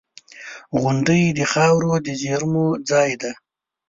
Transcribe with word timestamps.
•غونډۍ 0.81 1.23
د 1.37 1.39
خاورو 1.51 1.93
د 2.05 2.07
زېرمو 2.21 2.67
ځای 2.89 3.11
دی. 3.21 3.31